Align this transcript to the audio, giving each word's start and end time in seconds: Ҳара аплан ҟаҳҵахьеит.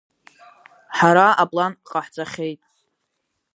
Ҳара 0.97 1.27
аплан 1.43 1.73
ҟаҳҵахьеит. 1.89 2.61